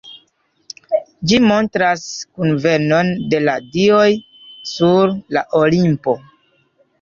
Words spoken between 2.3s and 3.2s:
kunvenon